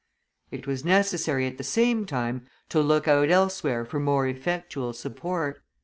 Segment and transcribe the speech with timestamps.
[0.49, 5.61] It was necessary, at the same time, to look out elsewhere for more effectual support.